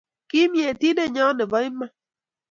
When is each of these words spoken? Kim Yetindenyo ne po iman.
Kim 0.29 0.51
Yetindenyo 0.61 1.25
ne 1.33 1.45
po 1.51 1.57
iman. 1.67 1.91